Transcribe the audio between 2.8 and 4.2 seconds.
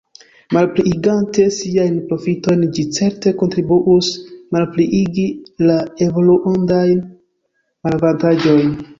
certe kontribuus